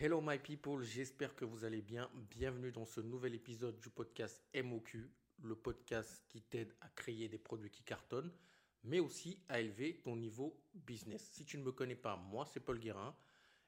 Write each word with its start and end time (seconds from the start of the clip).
Hello 0.00 0.20
my 0.20 0.38
people, 0.38 0.80
j'espère 0.84 1.34
que 1.34 1.44
vous 1.44 1.64
allez 1.64 1.82
bien. 1.82 2.08
Bienvenue 2.30 2.70
dans 2.70 2.84
ce 2.84 3.00
nouvel 3.00 3.34
épisode 3.34 3.80
du 3.80 3.90
podcast 3.90 4.40
MOQ, 4.54 5.10
le 5.42 5.56
podcast 5.56 6.22
qui 6.28 6.40
t'aide 6.40 6.72
à 6.80 6.88
créer 6.90 7.28
des 7.28 7.36
produits 7.36 7.68
qui 7.68 7.82
cartonnent, 7.82 8.30
mais 8.84 9.00
aussi 9.00 9.42
à 9.48 9.58
élever 9.58 10.00
ton 10.04 10.14
niveau 10.14 10.56
business. 10.72 11.28
Si 11.32 11.44
tu 11.44 11.58
ne 11.58 11.64
me 11.64 11.72
connais 11.72 11.96
pas, 11.96 12.14
moi 12.14 12.46
c'est 12.46 12.60
Paul 12.60 12.78
Guérin 12.78 13.12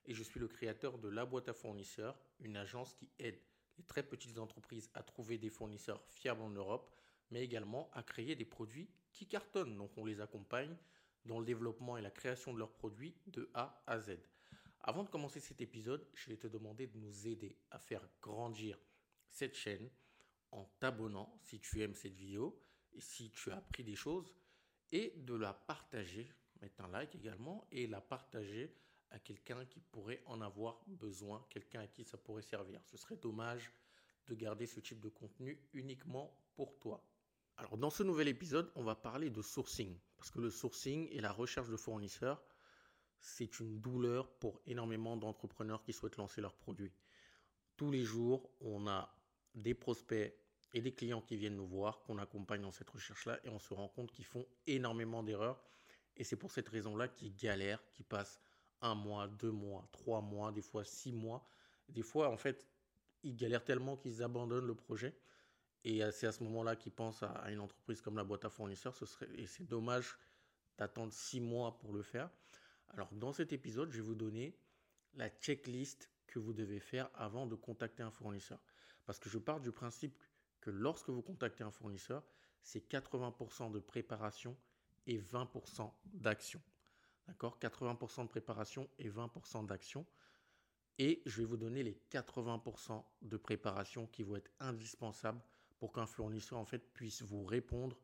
et 0.05 0.15
je 0.15 0.23
suis 0.23 0.39
le 0.39 0.47
créateur 0.47 0.99
de 0.99 1.09
La 1.09 1.27
Boîte 1.27 1.49
à 1.49 1.53
Fournisseurs, 1.53 2.17
une 2.39 2.57
agence 2.57 2.95
qui 2.95 3.11
aide 3.19 3.41
les 3.77 3.83
très 3.83 4.05
petites 4.05 4.39
entreprises 4.39 4.89
à 4.95 5.03
trouver 5.03 5.37
des 5.37 5.51
fournisseurs 5.51 6.05
fiables 6.11 6.43
en 6.43 6.51
Europe, 6.51 6.95
mais 7.33 7.43
également 7.43 7.91
à 7.93 8.05
créer 8.05 8.37
des 8.37 8.45
produits 8.45 8.89
qui 9.13 9.27
cartonnent. 9.27 9.77
Donc 9.77 9.91
on 9.99 10.05
les 10.05 10.21
accompagne 10.21 10.77
dans 11.25 11.41
le 11.41 11.45
développement 11.45 11.97
et 11.97 12.03
la 12.03 12.13
création 12.13 12.55
de 12.55 12.61
leurs 12.61 12.73
produits 12.73 13.17
de 13.27 13.51
A 13.53 13.83
à 13.89 13.99
Z. 13.99 14.17
Avant 14.83 15.05
de 15.05 15.11
commencer 15.11 15.41
cet 15.41 15.61
épisode, 15.61 16.07
je 16.15 16.31
vais 16.31 16.39
te 16.39 16.47
demander 16.47 16.87
de 16.87 16.97
nous 16.97 17.27
aider 17.27 17.55
à 17.71 17.79
faire 17.79 18.07
grandir 18.23 18.79
cette 19.29 19.55
chaîne 19.55 19.91
en 20.53 20.65
t'abonnant 20.81 21.39
si 21.43 21.61
tu 21.61 21.83
aimes 21.83 21.95
cette 21.95 22.15
vidéo 22.15 22.59
et 22.95 23.01
si 23.01 23.31
tu 23.31 23.51
as 23.51 23.59
appris 23.59 23.85
des 23.85 23.95
choses 23.95 24.35
et 24.91 25.13
de 25.19 25.35
la 25.35 25.53
partager, 25.53 26.33
mettre 26.63 26.81
un 26.81 26.89
like 26.89 27.15
également 27.15 27.67
et 27.71 27.87
la 27.87 28.01
partager 28.01 28.75
à 29.11 29.19
quelqu'un 29.19 29.67
qui 29.67 29.81
pourrait 29.81 30.23
en 30.25 30.41
avoir 30.41 30.83
besoin, 30.87 31.45
quelqu'un 31.51 31.81
à 31.81 31.87
qui 31.87 32.05
ça 32.05 32.17
pourrait 32.17 32.43
servir. 32.43 32.81
Ce 32.87 32.97
serait 32.97 33.17
dommage 33.17 33.71
de 34.29 34.35
garder 34.35 34.67
ce 34.67 34.81
type 34.81 35.01
de 35.01 35.09
contenu 35.11 35.61
uniquement 35.75 36.35
pour 36.55 36.79
toi. 36.79 37.05
Alors 37.59 37.77
dans 37.77 37.91
ce 37.91 38.03
nouvel 38.03 38.29
épisode, 38.29 38.73
on 38.77 38.83
va 38.83 38.95
parler 38.95 39.29
de 39.29 39.43
sourcing 39.43 39.99
parce 40.17 40.31
que 40.31 40.41
le 40.41 40.51
sourcing 40.51 41.07
et 41.11 41.21
la 41.21 41.33
recherche 41.33 41.69
de 41.69 41.77
fournisseurs 41.77 42.43
c'est 43.21 43.61
une 43.61 43.81
douleur 43.81 44.31
pour 44.39 44.61
énormément 44.67 45.17
d'entrepreneurs 45.17 45.83
qui 45.83 45.93
souhaitent 45.93 46.17
lancer 46.17 46.41
leurs 46.41 46.57
produits. 46.57 46.93
Tous 47.77 47.91
les 47.91 48.05
jours, 48.05 48.51
on 48.61 48.87
a 48.87 49.15
des 49.55 49.75
prospects 49.75 50.35
et 50.73 50.81
des 50.81 50.93
clients 50.93 51.21
qui 51.21 51.37
viennent 51.37 51.57
nous 51.57 51.67
voir, 51.67 52.01
qu'on 52.03 52.19
accompagne 52.19 52.63
dans 52.63 52.73
cette 52.73 52.91
recherche-là, 52.91 53.41
et 53.45 53.49
on 53.49 53.59
se 53.59 53.75
rend 53.75 53.89
compte 53.89 54.13
qu'ils 54.13 54.25
font 54.25 54.47
énormément 54.67 55.23
d'erreurs. 55.23 55.63
Et 56.17 56.25
c'est 56.25 56.37
pour 56.37 56.53
cette 56.53 56.69
raison-là 56.69 57.09
qu'ils 57.09 57.35
galèrent, 57.35 57.83
qu'ils 57.93 58.05
passent 58.05 58.41
un 58.81 58.95
mois, 58.95 59.29
deux 59.29 59.51
mois, 59.51 59.89
trois 59.93 60.21
mois, 60.21 60.53
des 60.53 60.63
fois 60.63 60.85
six 60.85 61.13
mois. 61.13 61.45
Des 61.89 62.03
fois, 62.03 62.31
en 62.31 62.37
fait, 62.37 62.67
ils 63.23 63.35
galèrent 63.35 63.65
tellement 63.65 63.97
qu'ils 63.97 64.23
abandonnent 64.23 64.67
le 64.67 64.75
projet. 64.75 65.15
Et 65.85 66.03
c'est 66.13 66.27
à 66.27 66.33
ce 66.33 66.45
moment-là 66.45 66.77
qu'ils 66.77 66.93
pensent 66.93 67.23
à 67.23 67.51
une 67.51 67.61
entreprise 67.61 68.01
comme 68.01 68.17
la 68.17 68.25
boîte 68.25 68.45
à 68.45 68.51
fournisseurs. 68.51 68.95
Ce 68.95 69.07
serait, 69.07 69.29
et 69.35 69.47
c'est 69.47 69.65
dommage 69.65 70.17
d'attendre 70.77 71.13
six 71.13 71.41
mois 71.41 71.79
pour 71.79 71.93
le 71.93 72.03
faire. 72.03 72.31
Alors 72.91 73.13
dans 73.13 73.33
cet 73.33 73.53
épisode, 73.53 73.91
je 73.91 73.99
vais 73.99 74.07
vous 74.07 74.15
donner 74.15 74.57
la 75.15 75.29
checklist 75.29 76.11
que 76.27 76.39
vous 76.39 76.53
devez 76.53 76.81
faire 76.81 77.11
avant 77.15 77.47
de 77.47 77.55
contacter 77.55 78.03
un 78.03 78.11
fournisseur. 78.11 78.61
Parce 79.05 79.19
que 79.19 79.29
je 79.29 79.39
pars 79.39 79.61
du 79.61 79.73
principe 79.73 80.23
que 80.61 80.71
lorsque 80.71 81.09
vous 81.09 81.23
contactez 81.23 81.65
un 81.65 81.71
fournisseur, 81.71 82.23
c'est 82.63 82.91
80% 82.91 83.73
de 83.73 83.79
préparation 83.79 84.57
et 85.07 85.19
20% 85.19 85.91
d'action. 86.05 86.61
D'accord? 87.27 87.59
80% 87.61 88.25
de 88.25 88.29
préparation 88.29 88.89
et 88.99 89.09
20% 89.09 89.67
d'action. 89.67 90.07
Et 90.99 91.23
je 91.27 91.39
vais 91.39 91.47
vous 91.47 91.57
donner 91.57 91.83
les 91.83 91.99
80% 92.11 93.03
de 93.23 93.37
préparation 93.37 94.07
qui 94.09 94.23
vont 94.23 94.37
être 94.37 94.51
indispensables 94.61 95.41
pour 95.79 95.93
qu'un 95.93 96.07
fournisseur 96.07 96.59
en 96.59 96.67
fait 96.67 96.93
puisse 96.93 97.23
vous 97.23 97.45
répondre, 97.45 97.97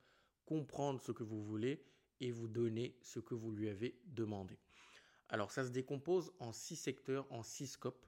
comprendre 0.46 1.00
ce 1.00 1.12
que 1.12 1.22
vous 1.22 1.42
voulez 1.42 1.84
et 2.20 2.30
vous 2.30 2.48
donner 2.48 2.96
ce 3.02 3.20
que 3.20 3.34
vous 3.34 3.52
lui 3.52 3.68
avez 3.68 3.98
demandé. 4.06 4.58
Alors 5.28 5.50
ça 5.50 5.64
se 5.64 5.70
décompose 5.70 6.32
en 6.38 6.52
six 6.52 6.76
secteurs, 6.76 7.26
en 7.30 7.42
six 7.42 7.66
scopes. 7.66 8.06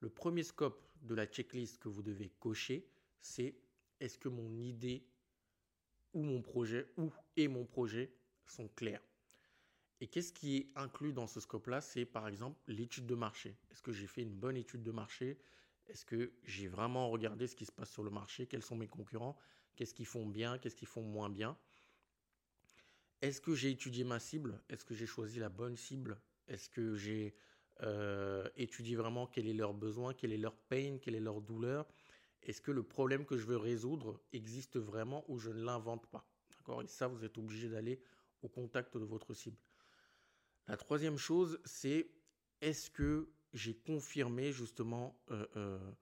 Le 0.00 0.08
premier 0.08 0.42
scope 0.42 0.82
de 1.02 1.14
la 1.14 1.26
checklist 1.26 1.78
que 1.78 1.88
vous 1.88 2.02
devez 2.02 2.30
cocher, 2.40 2.88
c'est 3.20 3.54
est-ce 4.00 4.18
que 4.18 4.28
mon 4.28 4.58
idée 4.58 5.04
ou 6.14 6.22
mon 6.22 6.42
projet 6.42 6.86
ou 6.96 7.12
et 7.36 7.48
mon 7.48 7.64
projet 7.64 8.12
sont 8.46 8.68
clairs? 8.68 9.02
Et 10.00 10.06
qu'est-ce 10.06 10.32
qui 10.32 10.56
est 10.56 10.72
inclus 10.74 11.12
dans 11.12 11.26
ce 11.26 11.40
scope-là? 11.40 11.82
C'est 11.82 12.06
par 12.06 12.26
exemple 12.26 12.58
l'étude 12.66 13.06
de 13.06 13.14
marché. 13.14 13.56
Est-ce 13.70 13.82
que 13.82 13.92
j'ai 13.92 14.06
fait 14.06 14.22
une 14.22 14.34
bonne 14.34 14.56
étude 14.56 14.82
de 14.82 14.90
marché? 14.90 15.38
Est-ce 15.88 16.06
que 16.06 16.32
j'ai 16.44 16.68
vraiment 16.68 17.10
regardé 17.10 17.46
ce 17.46 17.54
qui 17.54 17.66
se 17.66 17.72
passe 17.72 17.90
sur 17.90 18.02
le 18.02 18.10
marché? 18.10 18.46
Quels 18.46 18.62
sont 18.62 18.76
mes 18.76 18.88
concurrents? 18.88 19.36
Qu'est-ce 19.76 19.92
qu'ils 19.92 20.06
font 20.06 20.26
bien? 20.26 20.58
Qu'est-ce 20.58 20.76
qu'ils 20.76 20.88
font 20.88 21.02
moins 21.02 21.28
bien? 21.28 21.58
Est-ce 23.22 23.40
que 23.40 23.54
j'ai 23.54 23.70
étudié 23.70 24.04
ma 24.04 24.18
cible? 24.18 24.60
Est-ce 24.68 24.84
que 24.84 24.94
j'ai 24.94 25.06
choisi 25.06 25.38
la 25.38 25.48
bonne 25.48 25.76
cible? 25.76 26.20
Est-ce 26.48 26.68
que 26.68 26.94
j'ai 26.94 27.34
euh, 27.82 28.48
étudié 28.56 28.96
vraiment 28.96 29.26
quel 29.26 29.46
est 29.46 29.54
leur 29.54 29.74
besoin, 29.74 30.14
quel 30.14 30.32
est 30.32 30.38
leur 30.38 30.56
pain, 30.56 30.98
quelle 31.00 31.14
est 31.14 31.20
leur 31.20 31.40
douleur? 31.40 31.86
Est-ce 32.42 32.60
que 32.60 32.70
le 32.70 32.82
problème 32.82 33.26
que 33.26 33.36
je 33.36 33.44
veux 33.44 33.56
résoudre 33.56 34.20
existe 34.32 34.78
vraiment 34.78 35.24
ou 35.28 35.38
je 35.38 35.50
ne 35.50 35.62
l'invente 35.62 36.06
pas? 36.06 36.26
D'accord? 36.56 36.82
Et 36.82 36.86
ça, 36.86 37.06
vous 37.06 37.24
êtes 37.24 37.36
obligé 37.36 37.68
d'aller 37.68 38.00
au 38.42 38.48
contact 38.48 38.96
de 38.96 39.04
votre 39.04 39.34
cible. 39.34 39.58
La 40.66 40.76
troisième 40.76 41.18
chose, 41.18 41.60
c'est 41.64 42.10
est-ce 42.60 42.90
que 42.90 43.30
j'ai 43.52 43.74
confirmé 43.74 44.52
justement 44.52 45.20
euh, 45.30 45.46
euh, 45.56 45.92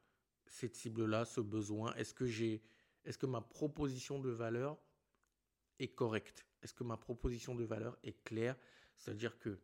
cette 0.47 0.77
cible-là, 0.77 1.25
ce 1.25 1.41
besoin? 1.41 1.95
Est-ce 1.95 2.15
que 2.15 2.27
j'ai, 2.27 2.63
est-ce 3.05 3.19
que 3.19 3.27
ma 3.27 3.41
proposition 3.41 4.21
de 4.21 4.31
valeur 4.31 4.79
est 5.79 5.89
correcte? 5.89 6.48
Est-ce 6.63 6.75
que 6.75 6.85
ma 6.85 6.97
proposition 6.97 7.55
de 7.55 7.65
valeur 7.65 7.99
est 8.03 8.23
claire? 8.25 8.57
C'est-à-dire 8.97 9.39
que 9.39 9.59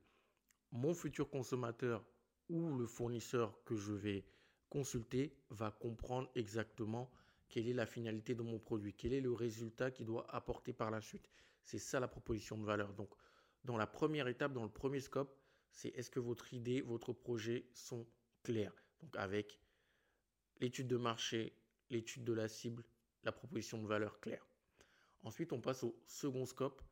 mon 0.72 0.94
futur 0.94 1.31
consommateur 1.31 2.05
ou 2.49 2.77
le 2.77 2.87
fournisseur 2.87 3.62
que 3.65 3.77
je 3.77 3.93
vais 3.93 4.25
consulter 4.69 5.37
va 5.50 5.71
comprendre 5.71 6.31
exactement 6.34 7.10
quelle 7.49 7.69
est 7.69 7.75
la 7.75 7.87
finalité 7.87 8.34
de 8.34 8.43
mon 8.43 8.59
produit, 8.59 8.93
quel 8.93 9.12
est 9.12 9.21
le 9.21 9.32
résultat 9.32 9.91
qu'il 9.91 10.06
doit 10.06 10.27
apporter 10.34 10.72
par 10.72 10.91
la 10.91 11.00
suite. 11.00 11.28
C'est 11.62 11.78
ça 11.78 12.00
la 12.00 12.09
proposition 12.09 12.59
de 12.59 12.65
valeur. 12.65 12.93
Donc, 12.94 13.11
dans 13.65 13.76
la 13.76 13.87
première 13.87 14.28
étape, 14.28 14.53
dans 14.53 14.65
le 14.65 14.71
premier 14.71 15.00
scope, 15.00 15.38
c'est 15.71 15.88
est-ce 15.91 16.11
que 16.11 16.21
votre 16.21 16.53
idée, 16.53 16.81
votre 16.81 17.12
projet 17.12 17.66
sont 17.72 18.06
clairs? 18.43 18.75
Donc, 19.00 19.16
avec 19.16 19.61
l'étude 20.61 20.88
de 20.88 20.97
marché, 20.97 21.56
l'étude 21.91 22.25
de 22.25 22.32
la 22.32 22.49
cible, 22.49 22.84
la 23.22 23.32
proposition 23.32 23.82
de 23.82 23.87
valeur 23.87 24.21
claire. 24.21 24.47
Ensuite, 25.25 25.53
on 25.53 25.61
passe 25.61 25.83
au 25.83 25.99
second 26.07 26.47
scope. 26.47 26.83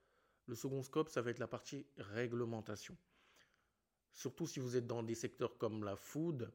Le 0.46 0.54
second 0.54 0.82
scope, 0.82 1.08
ça 1.08 1.22
va 1.22 1.30
être 1.30 1.38
la 1.38 1.46
partie 1.46 1.86
réglementation. 1.96 2.96
Surtout 4.12 4.46
si 4.46 4.58
vous 4.58 4.76
êtes 4.76 4.86
dans 4.86 5.02
des 5.02 5.14
secteurs 5.14 5.56
comme 5.58 5.84
la 5.84 5.96
food, 5.96 6.50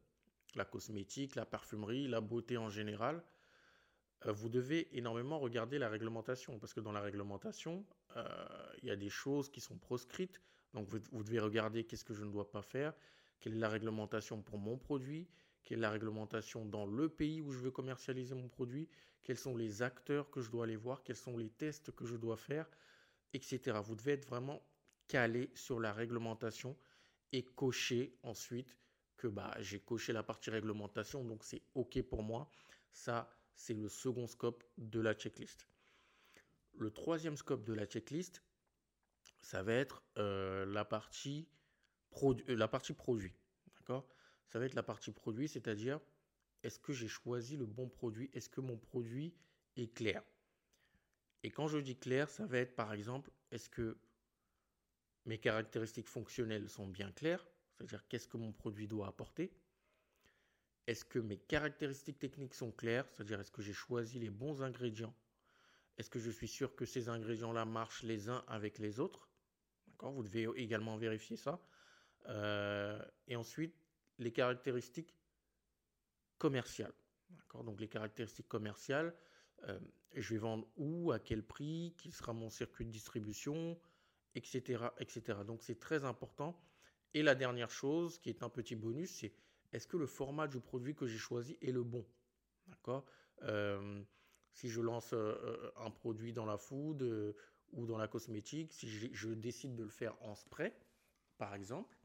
la 0.55 0.65
cosmétique, 0.65 1.35
la 1.35 1.45
parfumerie, 1.45 2.07
la 2.07 2.21
beauté 2.21 2.57
en 2.57 2.69
général, 2.69 3.23
euh, 4.25 4.31
vous 4.31 4.49
devez 4.49 4.95
énormément 4.97 5.39
regarder 5.39 5.77
la 5.77 5.89
réglementation 5.89 6.59
parce 6.59 6.73
que 6.73 6.79
dans 6.79 6.91
la 6.91 7.01
réglementation, 7.01 7.85
euh, 8.15 8.73
il 8.81 8.87
y 8.87 8.91
a 8.91 8.95
des 8.95 9.09
choses 9.09 9.49
qui 9.49 9.61
sont 9.61 9.77
proscrites. 9.77 10.41
Donc 10.73 10.87
vous, 10.87 10.99
vous 11.11 11.23
devez 11.23 11.39
regarder 11.39 11.85
qu'est-ce 11.85 12.05
que 12.05 12.13
je 12.13 12.23
ne 12.23 12.31
dois 12.31 12.49
pas 12.49 12.61
faire, 12.61 12.93
quelle 13.39 13.53
est 13.53 13.59
la 13.59 13.69
réglementation 13.69 14.41
pour 14.41 14.57
mon 14.57 14.77
produit, 14.77 15.27
quelle 15.67 15.79
est 15.79 15.81
la 15.81 15.89
réglementation 15.89 16.63
dans 16.63 16.85
le 16.85 17.09
pays 17.09 17.41
où 17.41 17.51
je 17.51 17.59
veux 17.59 17.71
commercialiser 17.71 18.33
mon 18.33 18.47
produit, 18.47 18.87
quels 19.21 19.37
sont 19.37 19.57
les 19.57 19.81
acteurs 19.81 20.29
que 20.31 20.39
je 20.39 20.49
dois 20.49 20.63
aller 20.63 20.77
voir, 20.77 21.03
quels 21.03 21.17
sont 21.17 21.37
les 21.37 21.49
tests 21.49 21.91
que 21.91 22.05
je 22.05 22.15
dois 22.15 22.37
faire, 22.37 22.69
etc. 23.33 23.77
Vous 23.83 23.95
devez 23.95 24.13
être 24.13 24.25
vraiment 24.25 24.63
calé 25.09 25.51
sur 25.55 25.81
la 25.81 25.91
réglementation 25.91 26.77
et 27.33 27.43
cocher 27.43 28.17
ensuite 28.23 28.77
que 29.17 29.27
bah, 29.27 29.53
j'ai 29.59 29.81
coché 29.81 30.13
la 30.13 30.23
partie 30.23 30.51
réglementation, 30.51 31.25
donc 31.25 31.43
c'est 31.43 31.61
OK 31.75 32.01
pour 32.03 32.23
moi. 32.23 32.49
Ça, 32.93 33.29
c'est 33.53 33.73
le 33.73 33.89
second 33.89 34.25
scope 34.25 34.63
de 34.77 35.01
la 35.01 35.15
checklist. 35.15 35.67
Le 36.77 36.91
troisième 36.91 37.35
scope 37.35 37.65
de 37.65 37.73
la 37.73 37.85
checklist, 37.85 38.41
ça 39.41 39.63
va 39.63 39.73
être 39.73 40.01
euh, 40.17 40.65
la, 40.65 40.85
partie 40.85 41.49
euh, 42.23 42.35
la 42.47 42.69
partie 42.69 42.93
produit. 42.93 43.33
D'accord? 43.79 44.07
Ça 44.47 44.59
va 44.59 44.65
être 44.65 44.75
la 44.75 44.83
partie 44.83 45.11
produit, 45.11 45.47
c'est-à-dire 45.47 45.99
est-ce 46.63 46.79
que 46.79 46.93
j'ai 46.93 47.07
choisi 47.07 47.57
le 47.57 47.65
bon 47.65 47.87
produit? 47.87 48.29
Est-ce 48.33 48.49
que 48.49 48.61
mon 48.61 48.77
produit 48.77 49.33
est 49.75 49.93
clair? 49.93 50.23
Et 51.43 51.51
quand 51.51 51.67
je 51.67 51.77
dis 51.77 51.97
clair, 51.97 52.29
ça 52.29 52.45
va 52.45 52.57
être 52.59 52.75
par 52.75 52.93
exemple, 52.93 53.31
est-ce 53.51 53.69
que 53.69 53.97
mes 55.25 55.37
caractéristiques 55.37 56.07
fonctionnelles 56.07 56.69
sont 56.69 56.87
bien 56.87 57.11
claires? 57.11 57.47
C'est-à-dire 57.73 58.07
qu'est-ce 58.07 58.27
que 58.27 58.37
mon 58.37 58.51
produit 58.51 58.87
doit 58.87 59.07
apporter? 59.07 59.53
Est-ce 60.87 61.05
que 61.05 61.19
mes 61.19 61.37
caractéristiques 61.37 62.17
techniques 62.17 62.53
sont 62.53 62.71
claires? 62.71 63.05
C'est-à-dire 63.09 63.39
est-ce 63.39 63.51
que 63.51 63.61
j'ai 63.61 63.73
choisi 63.73 64.19
les 64.19 64.29
bons 64.29 64.63
ingrédients? 64.63 65.13
Est-ce 65.97 66.09
que 66.09 66.19
je 66.19 66.31
suis 66.31 66.47
sûr 66.47 66.75
que 66.75 66.85
ces 66.85 67.09
ingrédients-là 67.09 67.65
marchent 67.65 68.03
les 68.03 68.29
uns 68.29 68.43
avec 68.47 68.79
les 68.79 68.99
autres? 68.99 69.29
D'accord? 69.87 70.13
Vous 70.13 70.23
devez 70.23 70.47
également 70.55 70.95
vérifier 70.95 71.35
ça. 71.35 71.59
Euh, 72.27 73.03
et 73.27 73.35
ensuite, 73.35 73.75
les 74.19 74.31
caractéristiques 74.31 75.15
commerciales. 76.37 76.93
Donc 77.63 77.79
les 77.79 77.87
caractéristiques 77.87 78.47
commerciales, 78.47 79.15
euh, 79.63 79.79
je 80.15 80.33
vais 80.33 80.39
vendre 80.39 80.67
où, 80.77 81.11
à 81.11 81.19
quel 81.19 81.43
prix, 81.43 81.93
qui 81.97 82.11
sera 82.11 82.33
mon 82.33 82.49
circuit 82.49 82.85
de 82.85 82.91
distribution, 82.91 83.79
etc. 84.35 84.85
etc. 84.99 85.39
Donc 85.45 85.63
c'est 85.63 85.79
très 85.79 86.05
important. 86.05 86.59
Et 87.13 87.23
la 87.23 87.35
dernière 87.35 87.71
chose 87.71 88.19
qui 88.19 88.29
est 88.29 88.43
un 88.43 88.49
petit 88.49 88.75
bonus, 88.75 89.09
c'est 89.09 89.33
est-ce 89.73 89.87
que 89.87 89.97
le 89.97 90.05
format 90.05 90.47
du 90.47 90.59
produit 90.59 90.95
que 90.95 91.07
j'ai 91.07 91.17
choisi 91.17 91.57
est 91.61 91.71
le 91.71 91.83
bon? 91.83 92.05
D'accord 92.67 93.05
euh, 93.43 94.03
Si 94.53 94.69
je 94.69 94.81
lance 94.81 95.13
euh, 95.13 95.71
un 95.77 95.89
produit 95.89 96.33
dans 96.33 96.45
la 96.45 96.57
food 96.57 97.35
ou 97.73 97.85
dans 97.85 97.97
la 97.97 98.07
cosmétique, 98.07 98.71
si 98.71 98.87
je, 98.87 99.29
décide 99.29 99.75
de 99.75 99.83
le 99.83 99.89
faire 99.89 100.15
en 100.21 100.35
spray, 100.35 100.73
par 101.37 101.53
exemple, 101.53 101.97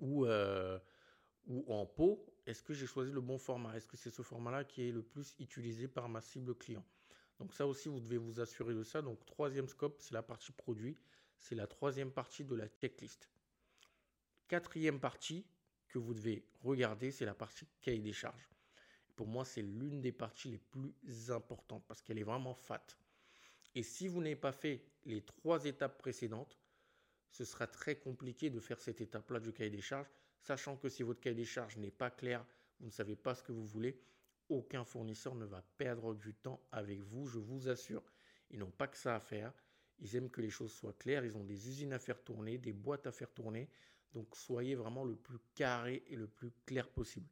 ou, 0.00 0.26
ou 1.46 1.64
en 1.72 1.86
pot, 1.86 2.24
est-ce 2.46 2.62
que 2.62 2.74
j'ai 2.74 2.86
choisi 2.86 3.12
le 3.12 3.20
bon 3.20 3.38
format? 3.38 3.76
Est-ce 3.76 3.86
que 3.86 3.96
c'est 3.96 4.10
ce 4.10 4.22
format-là 4.22 4.64
qui 4.64 4.88
est 4.88 4.92
le 4.92 5.02
plus 5.02 5.34
utilisé 5.38 5.88
par 5.88 6.08
ma 6.08 6.20
cible 6.20 6.54
client? 6.54 6.84
Donc 7.38 7.54
ça 7.54 7.66
aussi, 7.66 7.88
vous 7.88 8.00
devez 8.00 8.18
vous 8.18 8.40
assurer 8.40 8.74
de 8.74 8.82
ça. 8.82 9.02
Donc 9.02 9.24
troisième 9.26 9.68
scope, 9.68 10.00
c'est 10.00 10.14
la 10.14 10.22
partie 10.22 10.52
produit. 10.52 10.96
C'est 11.38 11.54
la 11.54 11.66
troisième 11.66 12.12
partie 12.12 12.44
de 12.44 12.54
la 12.54 12.68
checklist. 12.68 13.28
Quatrième 14.48 15.00
partie 15.00 15.44
que 15.88 15.98
vous 15.98 16.14
devez 16.14 16.46
regarder, 16.62 17.10
c'est 17.10 17.24
la 17.24 17.34
partie 17.34 17.66
cahier 17.80 18.00
des 18.00 18.12
charges. 18.12 18.48
Pour 19.16 19.26
moi, 19.26 19.44
c'est 19.44 19.62
l'une 19.62 20.00
des 20.00 20.12
parties 20.12 20.48
les 20.50 20.58
plus 20.58 21.30
importantes 21.30 21.84
parce 21.86 22.00
qu'elle 22.00 22.18
est 22.18 22.24
vraiment 22.24 22.54
fat. 22.54 22.86
Et 23.74 23.82
si 23.82 24.08
vous 24.08 24.20
n'avez 24.20 24.36
pas 24.36 24.52
fait 24.52 24.84
les 25.04 25.22
trois 25.22 25.64
étapes 25.64 25.98
précédentes, 25.98 26.58
ce 27.30 27.44
sera 27.44 27.66
très 27.66 27.96
compliqué 27.96 28.50
de 28.50 28.60
faire 28.60 28.80
cette 28.80 29.00
étape-là 29.00 29.40
du 29.40 29.52
cahier 29.52 29.70
des 29.70 29.80
charges 29.80 30.10
sachant 30.42 30.76
que 30.76 30.88
si 30.88 31.02
votre 31.02 31.20
cahier 31.20 31.36
des 31.36 31.44
charges 31.44 31.78
n'est 31.78 31.90
pas 31.90 32.10
clair, 32.10 32.44
vous 32.80 32.86
ne 32.86 32.92
savez 32.92 33.16
pas 33.16 33.34
ce 33.34 33.42
que 33.42 33.52
vous 33.52 33.66
voulez, 33.66 33.98
aucun 34.48 34.84
fournisseur 34.84 35.34
ne 35.34 35.46
va 35.46 35.62
perdre 35.78 36.14
du 36.14 36.34
temps 36.34 36.60
avec 36.72 37.00
vous, 37.00 37.26
je 37.26 37.38
vous 37.38 37.68
assure. 37.68 38.02
Ils 38.50 38.58
n'ont 38.58 38.70
pas 38.70 38.86
que 38.86 38.98
ça 38.98 39.16
à 39.16 39.20
faire. 39.20 39.52
Ils 39.98 40.14
aiment 40.16 40.30
que 40.30 40.40
les 40.40 40.50
choses 40.50 40.72
soient 40.72 40.92
claires. 40.92 41.24
Ils 41.24 41.36
ont 41.36 41.44
des 41.44 41.68
usines 41.68 41.92
à 41.92 41.98
faire 41.98 42.22
tourner, 42.22 42.58
des 42.58 42.72
boîtes 42.72 43.06
à 43.06 43.12
faire 43.12 43.32
tourner. 43.32 43.70
Donc 44.12 44.36
soyez 44.36 44.74
vraiment 44.74 45.04
le 45.04 45.16
plus 45.16 45.38
carré 45.54 46.02
et 46.08 46.16
le 46.16 46.26
plus 46.26 46.50
clair 46.66 46.88
possible. 46.90 47.28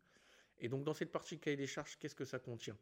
Et 0.58 0.68
donc 0.68 0.84
dans 0.84 0.94
cette 0.94 1.12
partie 1.12 1.38
cahier 1.38 1.56
des 1.56 1.66
charges, 1.66 1.98
qu'est-ce 1.98 2.14
que 2.14 2.24
ça 2.24 2.38
contient? 2.38 2.78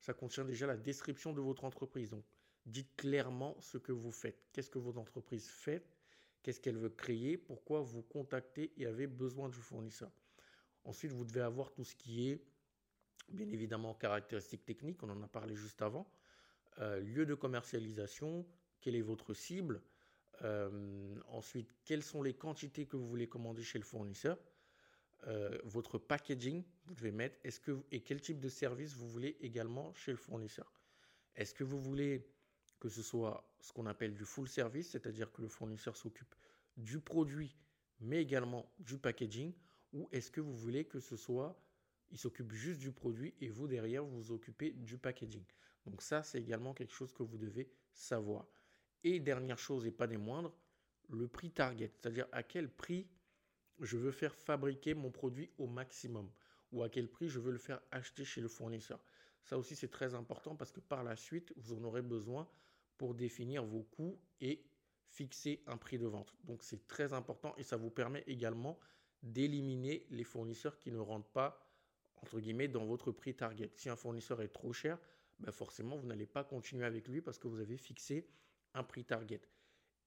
Ça 0.00 0.14
contient 0.14 0.44
déjà 0.44 0.66
la 0.66 0.76
description 0.76 1.32
de 1.32 1.40
votre 1.40 1.64
entreprise. 1.64 2.10
Donc 2.10 2.24
dites 2.64 2.96
clairement 2.96 3.56
ce 3.60 3.78
que 3.78 3.92
vous 3.92 4.10
faites. 4.10 4.48
Qu'est-ce 4.52 4.70
que 4.70 4.78
votre 4.78 4.98
entreprise 4.98 5.48
fait? 5.48 5.84
Qu'est-ce 6.42 6.60
qu'elle 6.60 6.76
veut 6.76 6.90
créer, 6.90 7.36
pourquoi 7.36 7.80
vous 7.80 8.02
contactez 8.02 8.72
et 8.76 8.86
avez 8.86 9.06
besoin 9.06 9.48
du 9.48 9.58
fournisseur? 9.58 10.10
Ensuite, 10.84 11.12
vous 11.12 11.24
devez 11.24 11.40
avoir 11.40 11.72
tout 11.72 11.84
ce 11.84 11.94
qui 11.96 12.30
est, 12.30 12.40
bien 13.28 13.48
évidemment, 13.50 13.94
caractéristiques 13.94 14.64
techniques, 14.64 15.02
on 15.02 15.10
en 15.10 15.22
a 15.22 15.28
parlé 15.28 15.54
juste 15.54 15.82
avant, 15.82 16.06
euh, 16.78 17.00
lieu 17.00 17.26
de 17.26 17.34
commercialisation, 17.34 18.46
quelle 18.80 18.94
est 18.94 19.02
votre 19.02 19.34
cible, 19.34 19.82
euh, 20.42 21.18
ensuite, 21.28 21.74
quelles 21.84 22.02
sont 22.02 22.22
les 22.22 22.34
quantités 22.34 22.86
que 22.86 22.96
vous 22.96 23.08
voulez 23.08 23.28
commander 23.28 23.62
chez 23.62 23.78
le 23.78 23.84
fournisseur, 23.84 24.38
euh, 25.26 25.58
votre 25.64 25.98
packaging, 25.98 26.62
vous 26.84 26.94
devez 26.94 27.10
mettre, 27.10 27.38
est-ce 27.42 27.58
que, 27.58 27.82
et 27.90 28.02
quel 28.02 28.20
type 28.20 28.38
de 28.38 28.48
service 28.48 28.94
vous 28.94 29.08
voulez 29.08 29.36
également 29.40 29.92
chez 29.94 30.12
le 30.12 30.18
fournisseur? 30.18 30.70
Est-ce 31.34 31.54
que 31.54 31.64
vous 31.64 31.80
voulez 31.80 32.26
que 32.78 32.88
ce 32.88 33.02
soit 33.02 33.48
ce 33.60 33.72
qu'on 33.72 33.86
appelle 33.86 34.14
du 34.14 34.24
full 34.24 34.48
service, 34.48 34.90
c'est-à-dire 34.90 35.32
que 35.32 35.42
le 35.42 35.48
fournisseur 35.48 35.96
s'occupe 35.96 36.34
du 36.76 37.00
produit, 37.00 37.56
mais 38.00 38.20
également 38.20 38.70
du 38.78 38.98
packaging, 38.98 39.54
ou 39.92 40.08
est-ce 40.12 40.30
que 40.30 40.40
vous 40.40 40.54
voulez 40.54 40.84
que 40.84 41.00
ce 41.00 41.16
soit, 41.16 41.58
il 42.10 42.18
s'occupe 42.18 42.52
juste 42.52 42.80
du 42.80 42.92
produit 42.92 43.34
et 43.40 43.48
vous 43.48 43.66
derrière, 43.66 44.04
vous 44.04 44.22
vous 44.22 44.32
occupez 44.32 44.70
du 44.70 44.98
packaging. 44.98 45.44
Donc 45.86 46.02
ça, 46.02 46.22
c'est 46.22 46.38
également 46.38 46.74
quelque 46.74 46.92
chose 46.92 47.12
que 47.12 47.22
vous 47.22 47.38
devez 47.38 47.70
savoir. 47.92 48.46
Et 49.04 49.20
dernière 49.20 49.58
chose 49.58 49.86
et 49.86 49.90
pas 49.90 50.06
des 50.06 50.16
moindres, 50.16 50.52
le 51.08 51.28
prix 51.28 51.50
target, 51.50 51.90
c'est-à-dire 51.94 52.26
à 52.32 52.42
quel 52.42 52.68
prix 52.68 53.08
je 53.80 53.96
veux 53.96 54.10
faire 54.10 54.34
fabriquer 54.34 54.94
mon 54.94 55.10
produit 55.10 55.50
au 55.58 55.66
maximum 55.66 56.30
ou 56.72 56.82
à 56.82 56.88
quel 56.88 57.08
prix 57.08 57.28
je 57.28 57.38
veux 57.38 57.52
le 57.52 57.58
faire 57.58 57.80
acheter 57.90 58.24
chez 58.24 58.40
le 58.40 58.48
fournisseur. 58.48 59.00
Ça 59.46 59.56
aussi, 59.56 59.76
c'est 59.76 59.90
très 59.90 60.14
important 60.14 60.56
parce 60.56 60.72
que 60.72 60.80
par 60.80 61.04
la 61.04 61.14
suite, 61.14 61.52
vous 61.56 61.72
en 61.72 61.84
aurez 61.84 62.02
besoin 62.02 62.48
pour 62.98 63.14
définir 63.14 63.64
vos 63.64 63.84
coûts 63.84 64.18
et 64.40 64.66
fixer 65.06 65.62
un 65.68 65.76
prix 65.76 65.98
de 65.98 66.06
vente. 66.06 66.34
Donc 66.44 66.64
c'est 66.64 66.88
très 66.88 67.12
important 67.12 67.54
et 67.56 67.62
ça 67.62 67.76
vous 67.76 67.90
permet 67.90 68.24
également 68.26 68.76
d'éliminer 69.22 70.04
les 70.10 70.24
fournisseurs 70.24 70.78
qui 70.78 70.90
ne 70.90 70.98
rentrent 70.98 71.30
pas 71.30 71.64
entre 72.16 72.40
guillemets 72.40 72.66
dans 72.66 72.86
votre 72.86 73.12
prix 73.12 73.36
target. 73.36 73.70
Si 73.76 73.88
un 73.88 73.94
fournisseur 73.94 74.42
est 74.42 74.48
trop 74.48 74.72
cher, 74.72 74.98
ben 75.38 75.52
forcément 75.52 75.96
vous 75.96 76.08
n'allez 76.08 76.26
pas 76.26 76.42
continuer 76.42 76.84
avec 76.84 77.06
lui 77.06 77.20
parce 77.20 77.38
que 77.38 77.46
vous 77.46 77.60
avez 77.60 77.76
fixé 77.76 78.28
un 78.74 78.82
prix 78.82 79.04
target. 79.04 79.40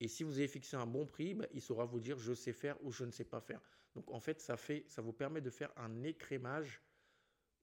Et 0.01 0.09
si 0.09 0.23
vous 0.23 0.37
avez 0.37 0.49
fixé 0.49 0.75
un 0.75 0.85
bon 0.85 1.05
prix, 1.05 1.33
ben 1.33 1.47
il 1.53 1.61
saura 1.61 1.85
vous 1.85 2.01
dire 2.01 2.19
je 2.19 2.33
sais 2.33 2.53
faire 2.53 2.75
ou 2.83 2.91
je 2.91 3.05
ne 3.05 3.11
sais 3.11 3.23
pas 3.23 3.39
faire. 3.39 3.61
Donc 3.95 4.11
en 4.11 4.19
fait 4.19 4.41
ça 4.41 4.57
fait 4.57 4.83
ça 4.89 5.01
vous 5.01 5.13
permet 5.13 5.39
de 5.39 5.49
faire 5.49 5.71
un 5.77 6.03
écrémage 6.03 6.81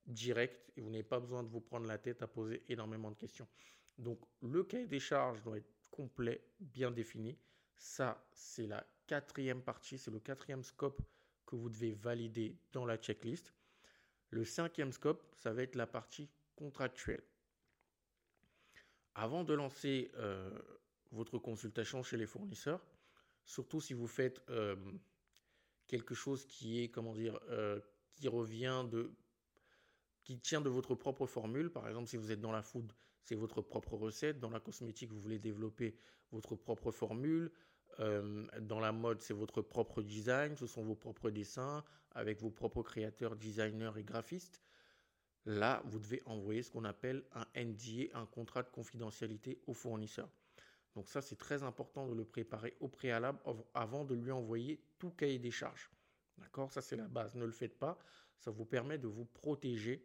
direct 0.06 0.70
et 0.76 0.80
vous 0.80 0.90
n'avez 0.90 1.02
pas 1.02 1.20
besoin 1.20 1.42
de 1.42 1.48
vous 1.48 1.60
prendre 1.60 1.86
la 1.86 1.98
tête 1.98 2.22
à 2.22 2.26
poser 2.26 2.62
énormément 2.68 3.10
de 3.10 3.16
questions. 3.16 3.48
Donc 3.98 4.20
le 4.42 4.62
cahier 4.64 4.86
des 4.86 5.00
charges 5.00 5.42
doit 5.42 5.58
être 5.58 5.72
complet, 5.90 6.42
bien 6.60 6.90
défini. 6.90 7.38
Ça, 7.76 8.26
c'est 8.32 8.66
la 8.66 8.86
quatrième 9.06 9.62
partie, 9.62 9.98
c'est 9.98 10.10
le 10.10 10.20
quatrième 10.20 10.62
scope 10.62 11.00
que 11.46 11.56
vous 11.56 11.70
devez 11.70 11.92
valider 11.92 12.56
dans 12.72 12.84
la 12.84 12.96
checklist. 12.96 13.54
Le 14.30 14.44
cinquième 14.44 14.92
scope, 14.92 15.24
ça 15.34 15.52
va 15.52 15.62
être 15.62 15.76
la 15.76 15.86
partie 15.86 16.28
contractuelle. 16.56 17.22
Avant 19.14 19.44
de 19.44 19.54
lancer 19.54 20.10
euh, 20.16 20.50
votre 21.12 21.38
consultation 21.38 22.02
chez 22.02 22.16
les 22.16 22.26
fournisseurs, 22.26 22.84
surtout 23.44 23.80
si 23.80 23.94
vous 23.94 24.08
faites 24.08 24.42
euh, 24.50 24.76
quelque 25.86 26.14
chose 26.14 26.44
qui 26.46 26.82
est, 26.82 26.90
comment 26.90 27.14
dire, 27.14 27.38
euh, 27.48 27.80
qui 28.14 28.28
revient 28.28 28.84
de, 28.90 29.10
qui 30.26 30.40
tient 30.40 30.60
de 30.60 30.68
votre 30.68 30.96
propre 30.96 31.24
formule. 31.24 31.70
Par 31.70 31.86
exemple, 31.86 32.08
si 32.08 32.16
vous 32.16 32.32
êtes 32.32 32.40
dans 32.40 32.50
la 32.50 32.62
food, 32.62 32.92
c'est 33.22 33.36
votre 33.36 33.62
propre 33.62 33.94
recette. 33.94 34.40
Dans 34.40 34.50
la 34.50 34.58
cosmétique, 34.58 35.12
vous 35.12 35.20
voulez 35.20 35.38
développer 35.38 35.96
votre 36.32 36.56
propre 36.56 36.90
formule. 36.90 37.52
Euh, 38.00 38.44
dans 38.60 38.80
la 38.80 38.90
mode, 38.90 39.22
c'est 39.22 39.34
votre 39.34 39.62
propre 39.62 40.02
design, 40.02 40.56
ce 40.56 40.66
sont 40.66 40.82
vos 40.82 40.96
propres 40.96 41.30
dessins 41.30 41.84
avec 42.10 42.40
vos 42.40 42.50
propres 42.50 42.82
créateurs, 42.82 43.36
designers 43.36 43.92
et 43.96 44.02
graphistes. 44.02 44.60
Là, 45.44 45.80
vous 45.84 46.00
devez 46.00 46.24
envoyer 46.26 46.64
ce 46.64 46.72
qu'on 46.72 46.84
appelle 46.84 47.22
un 47.32 47.46
NDA, 47.54 48.18
un 48.18 48.26
contrat 48.26 48.64
de 48.64 48.70
confidentialité 48.70 49.60
au 49.68 49.74
fournisseur. 49.74 50.28
Donc 50.96 51.08
ça, 51.08 51.22
c'est 51.22 51.36
très 51.36 51.62
important 51.62 52.08
de 52.08 52.14
le 52.14 52.24
préparer 52.24 52.76
au 52.80 52.88
préalable 52.88 53.38
avant 53.74 54.04
de 54.04 54.16
lui 54.16 54.32
envoyer 54.32 54.82
tout 54.98 55.10
cahier 55.10 55.38
des 55.38 55.52
charges. 55.52 55.88
D'accord? 56.38 56.72
Ça, 56.72 56.82
c'est 56.82 56.96
la 56.96 57.06
base. 57.06 57.36
Ne 57.36 57.44
le 57.44 57.52
faites 57.52 57.78
pas. 57.78 57.96
Ça 58.40 58.50
vous 58.50 58.64
permet 58.64 58.98
de 58.98 59.06
vous 59.06 59.24
protéger 59.26 60.04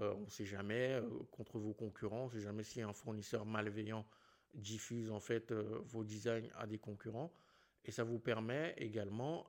on 0.00 0.24
ne 0.24 0.30
sait 0.30 0.44
jamais 0.44 0.94
euh, 0.94 1.08
contre 1.30 1.58
vos 1.58 1.72
concurrents, 1.72 2.22
on 2.22 2.26
ne 2.26 2.32
sait 2.32 2.40
jamais 2.40 2.62
si 2.62 2.82
un 2.82 2.92
fournisseur 2.92 3.46
malveillant 3.46 4.06
diffuse 4.54 5.10
en 5.10 5.20
fait 5.20 5.52
euh, 5.52 5.80
vos 5.84 6.04
designs 6.04 6.48
à 6.56 6.66
des 6.66 6.78
concurrents. 6.78 7.32
Et 7.84 7.90
ça 7.90 8.02
vous 8.02 8.18
permet 8.18 8.72
également 8.78 9.46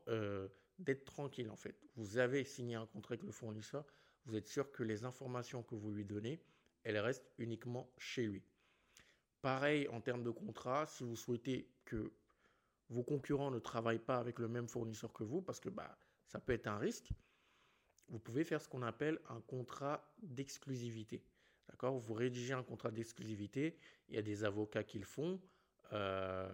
d'être 0.77 1.05
tranquille 1.05 1.49
en 1.49 1.55
fait. 1.55 1.79
Vous 1.95 2.17
avez 2.17 2.43
signé 2.43 2.75
un 2.75 2.85
contrat 2.85 3.13
avec 3.13 3.23
le 3.23 3.31
fournisseur, 3.31 3.85
vous 4.25 4.35
êtes 4.35 4.47
sûr 4.47 4.71
que 4.73 4.83
les 4.83 5.05
informations 5.05 5.63
que 5.63 5.73
vous 5.73 5.91
lui 5.91 6.03
donnez, 6.03 6.41
elles 6.83 6.97
restent 6.97 7.31
uniquement 7.37 7.89
chez 7.97 8.25
lui. 8.25 8.43
Pareil 9.41 9.87
en 9.87 10.01
termes 10.01 10.23
de 10.23 10.31
contrat, 10.31 10.85
si 10.85 11.05
vous 11.05 11.15
souhaitez 11.15 11.69
que 11.85 12.11
vos 12.89 13.03
concurrents 13.03 13.51
ne 13.51 13.59
travaillent 13.59 13.99
pas 13.99 14.17
avec 14.17 14.39
le 14.39 14.47
même 14.47 14.67
fournisseur 14.67 15.13
que 15.13 15.23
vous, 15.23 15.41
parce 15.41 15.59
que 15.59 15.69
bah, 15.69 15.97
ça 16.27 16.39
peut 16.39 16.53
être 16.53 16.67
un 16.67 16.77
risque, 16.77 17.11
vous 18.09 18.19
pouvez 18.19 18.43
faire 18.43 18.61
ce 18.61 18.67
qu'on 18.67 18.81
appelle 18.81 19.19
un 19.29 19.41
contrat 19.41 20.13
d'exclusivité. 20.21 21.23
D'accord? 21.69 21.97
Vous 21.97 22.13
rédigez 22.13 22.53
un 22.53 22.63
contrat 22.63 22.91
d'exclusivité, 22.91 23.77
il 24.09 24.15
y 24.15 24.17
a 24.17 24.21
des 24.21 24.43
avocats 24.43 24.83
qui 24.83 24.99
le 24.99 25.05
font, 25.05 25.39
euh, 25.93 26.47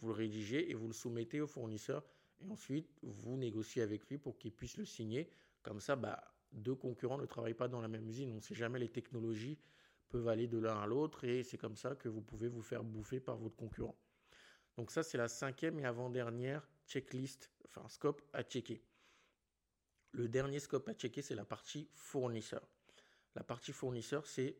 vous 0.00 0.08
le 0.08 0.14
rédigez 0.14 0.70
et 0.70 0.74
vous 0.74 0.86
le 0.86 0.92
soumettez 0.92 1.40
au 1.40 1.46
fournisseur, 1.46 2.04
et 2.40 2.50
ensuite 2.50 2.90
vous 3.02 3.36
négociez 3.36 3.82
avec 3.82 4.06
lui 4.08 4.18
pour 4.18 4.38
qu'il 4.38 4.52
puisse 4.52 4.76
le 4.76 4.84
signer. 4.84 5.30
Comme 5.62 5.80
ça, 5.80 5.96
bah, 5.96 6.22
deux 6.52 6.74
concurrents 6.74 7.18
ne 7.18 7.26
travaillent 7.26 7.54
pas 7.54 7.68
dans 7.68 7.80
la 7.80 7.88
même 7.88 8.08
usine, 8.08 8.30
on 8.32 8.36
ne 8.36 8.40
sait 8.40 8.54
jamais 8.54 8.78
les 8.78 8.88
technologies 8.88 9.58
peuvent 10.10 10.28
aller 10.28 10.48
de 10.48 10.58
l'un 10.58 10.76
à 10.80 10.86
l'autre, 10.86 11.24
et 11.24 11.42
c'est 11.42 11.56
comme 11.56 11.76
ça 11.76 11.94
que 11.94 12.08
vous 12.08 12.20
pouvez 12.20 12.48
vous 12.48 12.62
faire 12.62 12.82
bouffer 12.82 13.20
par 13.20 13.36
votre 13.36 13.56
concurrent. 13.56 13.96
Donc 14.76 14.90
ça, 14.90 15.02
c'est 15.02 15.18
la 15.18 15.28
cinquième 15.28 15.78
et 15.78 15.84
avant-dernière 15.84 16.68
checklist, 16.86 17.50
enfin 17.64 17.88
scope 17.88 18.22
à 18.32 18.42
checker. 18.42 18.82
Le 20.12 20.28
dernier 20.28 20.58
scope 20.58 20.88
à 20.88 20.94
checker, 20.94 21.22
c'est 21.22 21.34
la 21.34 21.44
partie 21.44 21.88
fournisseur. 21.94 22.66
La 23.34 23.44
partie 23.44 23.72
fournisseur, 23.72 24.26
c'est 24.26 24.56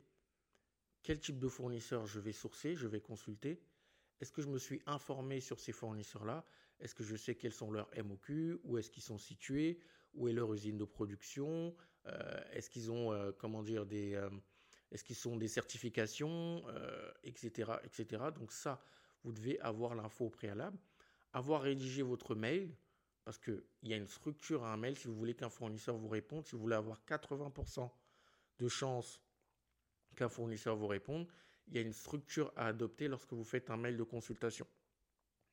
quel 1.03 1.19
type 1.19 1.39
de 1.39 1.49
fournisseur 1.49 2.07
je 2.07 2.21
vais 2.21 2.33
sourcer, 2.33 2.77
je 2.77 2.87
vais 2.87 3.01
consulter. 3.01 3.61
Est-ce 4.21 4.33
que 4.33 4.43
je 4.43 4.49
me 4.49 4.59
suis 4.59 4.83
informé 4.87 5.41
sur 5.41 5.59
ces 5.59 5.73
fournisseurs-là? 5.73 6.45
Est-ce 6.79 6.95
que 6.95 7.03
je 7.03 7.17
sais 7.17 7.35
quels 7.35 7.53
sont 7.53 7.71
leurs 7.71 7.91
MOQ 7.97 8.61
Où 8.65 8.79
est-ce 8.79 8.91
qu'ils 8.91 9.03
sont 9.03 9.19
situés? 9.19 9.81
Où 10.15 10.29
est 10.29 10.33
leur 10.33 10.53
usine 10.53 10.79
de 10.79 10.85
production? 10.85 11.75
Euh, 12.07 12.43
Est-ce 12.53 12.71
qu'ils 12.71 12.91
ont, 12.91 13.13
euh, 13.13 13.33
comment 13.33 13.63
dire, 13.63 13.87
des... 13.87 14.15
Euh, 14.15 14.31
est-ce 14.91 15.05
qu'ils 15.05 15.17
sont 15.17 15.37
des 15.37 15.47
certifications, 15.47 16.65
etc., 17.23 17.71
etc. 17.85 18.25
Donc 18.35 18.51
ça, 18.51 18.83
vous 19.23 19.33
devez 19.33 19.61
avoir 19.61 19.95
l'info 19.95 20.25
au 20.25 20.31
préalable. 20.31 20.77
Avoir 21.33 21.63
rédigé 21.63 22.03
votre 22.03 22.35
mail, 22.35 22.75
Parce 23.31 23.39
qu'il 23.39 23.63
y 23.85 23.93
a 23.93 23.97
une 23.97 24.09
structure 24.09 24.65
à 24.65 24.73
un 24.73 24.77
mail 24.77 24.97
si 24.97 25.07
vous 25.07 25.15
voulez 25.15 25.37
qu'un 25.37 25.51
fournisseur 25.51 25.97
vous 25.97 26.09
réponde, 26.09 26.45
si 26.45 26.57
vous 26.57 26.63
voulez 26.63 26.75
avoir 26.75 27.01
80% 27.07 27.89
de 28.59 28.69
chances 28.69 29.23
qu'un 30.17 30.29
fournisseur 30.29 30.75
vous 30.75 30.89
réponde, 30.89 31.29
il 31.69 31.77
y 31.77 31.79
a 31.79 31.81
une 31.81 31.93
structure 31.93 32.53
à 32.57 32.67
adopter 32.67 33.07
lorsque 33.07 33.33
vous 33.33 33.45
faites 33.45 33.71
un 33.71 33.77
mail 33.77 33.97
de 33.97 34.03
consultation. 34.03 34.67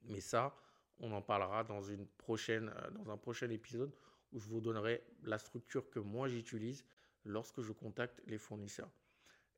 Mais 0.05 0.21
ça, 0.21 0.55
on 0.97 1.11
en 1.11 1.21
parlera 1.21 1.63
dans, 1.63 1.83
une 1.83 2.07
prochaine, 2.07 2.73
euh, 2.75 2.89
dans 2.89 3.11
un 3.11 3.17
prochain 3.17 3.51
épisode 3.51 3.95
où 4.31 4.39
je 4.39 4.47
vous 4.47 4.59
donnerai 4.59 5.03
la 5.21 5.37
structure 5.37 5.87
que 5.91 5.99
moi 5.99 6.27
j'utilise 6.27 6.83
lorsque 7.25 7.61
je 7.61 7.73
contacte 7.73 8.23
les 8.25 8.39
fournisseurs. 8.39 8.89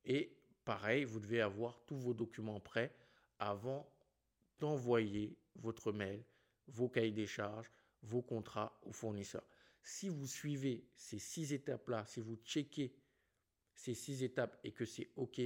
Et 0.04 0.38
pareil, 0.66 1.06
vous 1.06 1.22
devez 1.22 1.40
avoir 1.40 1.80
tous 1.86 1.96
vos 1.96 2.14
documents 2.14 2.60
prêts 2.60 2.94
avant 3.40 3.90
d'envoyer 4.60 5.38
votre 5.56 5.94
mail, 5.94 6.22
vos 6.68 6.90
cahiers 6.90 7.12
des 7.12 7.26
charges, 7.26 7.72
vos 8.04 8.22
contrats 8.22 8.80
aux 8.84 8.92
fournisseurs. 8.92 9.48
Si 9.82 10.10
vous 10.10 10.28
suivez 10.28 10.88
ces 10.96 11.20
six 11.20 11.54
étapes-là, 11.54 12.06
si 12.06 12.20
vous 12.20 12.36
checkez 12.38 12.96
ces 13.74 13.94
six 13.94 14.24
étapes 14.24 14.60
et 14.64 14.72
que 14.72 14.86
c'est 14.86 15.10
OK, 15.16 15.42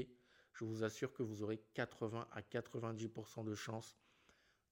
je 0.53 0.65
vous 0.65 0.83
assure 0.83 1.13
que 1.13 1.23
vous 1.23 1.43
aurez 1.43 1.59
80 1.73 2.27
à 2.31 2.41
90% 2.41 3.43
de 3.43 3.55
chances 3.55 3.97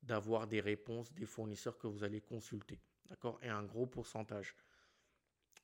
d'avoir 0.03 0.47
des 0.47 0.59
réponses 0.59 1.13
des 1.13 1.25
fournisseurs 1.25 1.77
que 1.77 1.87
vous 1.87 2.03
allez 2.03 2.21
consulter. 2.21 2.79
D'accord? 3.05 3.39
Et 3.43 3.49
un 3.49 3.63
gros 3.63 3.85
pourcentage. 3.85 4.55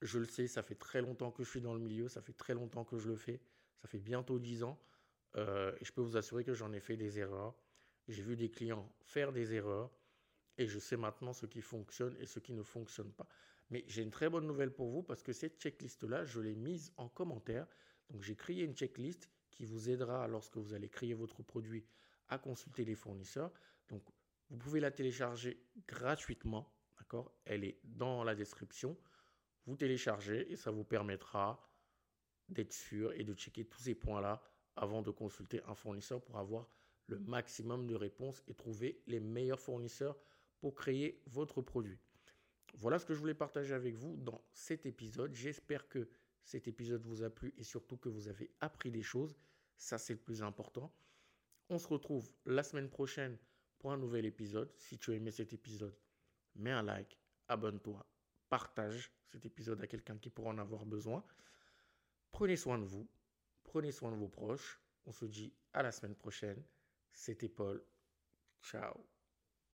Je 0.01 0.19
le 0.19 0.25
sais, 0.25 0.47
ça 0.47 0.61
fait 0.61 0.75
très 0.75 1.01
longtemps 1.01 1.31
que 1.31 1.43
je 1.43 1.49
suis 1.49 1.61
dans 1.61 1.73
le 1.73 1.79
milieu, 1.79 2.07
ça 2.07 2.21
fait 2.21 2.33
très 2.33 2.53
longtemps 2.53 2.83
que 2.83 2.97
je 2.99 3.07
le 3.07 3.15
fais, 3.15 3.41
ça 3.77 3.87
fait 3.87 3.99
bientôt 3.99 4.37
10 4.37 4.63
ans. 4.63 4.79
Euh, 5.35 5.75
et 5.79 5.85
je 5.85 5.91
peux 5.91 6.01
vous 6.01 6.17
assurer 6.17 6.43
que 6.43 6.53
j'en 6.53 6.71
ai 6.71 6.79
fait 6.79 6.97
des 6.97 7.19
erreurs. 7.19 7.55
J'ai 8.07 8.21
vu 8.21 8.35
des 8.35 8.49
clients 8.49 8.91
faire 9.01 9.31
des 9.31 9.53
erreurs 9.53 9.91
et 10.57 10.67
je 10.67 10.79
sais 10.79 10.97
maintenant 10.97 11.33
ce 11.33 11.45
qui 11.45 11.61
fonctionne 11.61 12.15
et 12.19 12.25
ce 12.25 12.39
qui 12.39 12.53
ne 12.53 12.63
fonctionne 12.63 13.11
pas. 13.11 13.27
Mais 13.69 13.83
j'ai 13.87 14.01
une 14.01 14.11
très 14.11 14.29
bonne 14.29 14.47
nouvelle 14.47 14.73
pour 14.73 14.89
vous 14.89 15.03
parce 15.03 15.23
que 15.23 15.33
cette 15.33 15.59
checklist-là, 15.59 16.25
je 16.25 16.39
l'ai 16.39 16.55
mise 16.55 16.93
en 16.97 17.09
commentaire. 17.09 17.67
Donc 18.09 18.23
j'ai 18.23 18.35
créé 18.35 18.63
une 18.63 18.75
checklist 18.75 19.29
qui 19.51 19.65
vous 19.65 19.89
aidera 19.89 20.27
lorsque 20.27 20.57
vous 20.57 20.73
allez 20.73 20.89
créer 20.89 21.13
votre 21.13 21.43
produit 21.43 21.85
à 22.29 22.37
consulter 22.37 22.85
les 22.85 22.95
fournisseurs. 22.95 23.51
Donc 23.89 24.03
vous 24.49 24.57
pouvez 24.57 24.79
la 24.79 24.91
télécharger 24.91 25.61
gratuitement. 25.87 26.73
D'accord? 26.97 27.33
Elle 27.45 27.63
est 27.63 27.79
dans 27.83 28.23
la 28.23 28.35
description. 28.35 28.97
Vous 29.65 29.75
téléchargez 29.75 30.51
et 30.51 30.55
ça 30.55 30.71
vous 30.71 30.85
permettra 30.85 31.69
d'être 32.47 32.73
sûr 32.73 33.11
et 33.13 33.25
de 33.25 33.33
checker 33.33 33.65
tous 33.65 33.81
ces 33.81 33.95
points-là 33.95 34.41
avant 34.77 35.01
de 35.01 35.11
consulter 35.11 35.61
un 35.67 35.75
fournisseur 35.75 36.21
pour 36.23 36.37
avoir 36.37 36.69
le 37.07 37.19
maximum 37.19 37.87
de 37.87 37.95
réponses 37.95 38.43
et 38.47 38.53
trouver 38.53 39.01
les 39.07 39.19
meilleurs 39.19 39.59
fournisseurs 39.59 40.17
pour 40.59 40.75
créer 40.75 41.21
votre 41.27 41.61
produit. 41.61 41.99
Voilà 42.73 42.99
ce 42.99 43.05
que 43.05 43.13
je 43.13 43.19
voulais 43.19 43.33
partager 43.33 43.73
avec 43.73 43.95
vous 43.95 44.17
dans 44.17 44.43
cet 44.53 44.85
épisode. 44.85 45.33
J'espère 45.33 45.87
que 45.87 46.09
cet 46.43 46.67
épisode 46.67 47.05
vous 47.05 47.23
a 47.23 47.29
plu 47.29 47.53
et 47.57 47.63
surtout 47.63 47.97
que 47.97 48.09
vous 48.09 48.27
avez 48.27 48.51
appris 48.61 48.91
des 48.91 49.01
choses. 49.01 49.35
Ça, 49.77 49.97
c'est 49.97 50.13
le 50.13 50.19
plus 50.19 50.41
important. 50.43 50.93
On 51.69 51.77
se 51.77 51.87
retrouve 51.87 52.31
la 52.45 52.63
semaine 52.63 52.89
prochaine 52.89 53.37
pour 53.79 53.91
un 53.91 53.97
nouvel 53.97 54.25
épisode. 54.25 54.71
Si 54.77 54.97
tu 54.97 55.11
as 55.11 55.15
aimé 55.15 55.31
cet 55.31 55.53
épisode, 55.53 55.97
mets 56.55 56.71
un 56.71 56.83
like, 56.83 57.19
abonne-toi, 57.47 58.05
partage 58.49 59.11
cet 59.25 59.45
épisode 59.45 59.81
à 59.81 59.87
quelqu'un 59.87 60.17
qui 60.17 60.29
pourra 60.29 60.51
en 60.51 60.57
avoir 60.57 60.85
besoin. 60.85 61.23
Prenez 62.31 62.55
soin 62.55 62.77
de 62.77 62.85
vous, 62.85 63.09
prenez 63.63 63.91
soin 63.91 64.11
de 64.11 64.17
vos 64.17 64.29
proches. 64.29 64.79
On 65.05 65.11
se 65.11 65.25
dit 65.25 65.53
à 65.73 65.83
la 65.83 65.91
semaine 65.91 66.15
prochaine. 66.15 66.63
C'était 67.11 67.49
Paul. 67.49 67.83
Ciao. 68.61 69.16